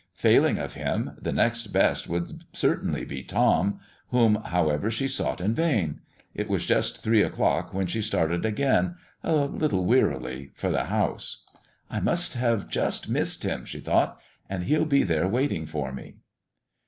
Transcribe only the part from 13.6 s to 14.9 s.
she thought, "and he'll